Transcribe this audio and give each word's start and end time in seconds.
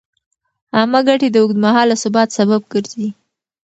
عامه 0.77 0.99
ګټې 1.07 1.27
د 1.31 1.35
اوږدمهاله 1.41 1.95
ثبات 2.03 2.29
سبب 2.37 2.61
ګرځي. 2.73 3.07